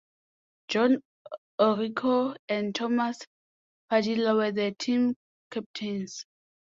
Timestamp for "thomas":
2.73-3.19